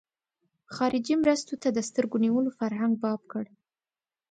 خارجي 0.75 1.15
مرستو 1.23 1.55
ته 1.61 1.69
د 1.73 1.79
سترګو 1.89 2.15
نیولو 2.25 2.51
فرهنګ 2.59 2.93
باب 3.03 3.21
کړ. 3.31 3.45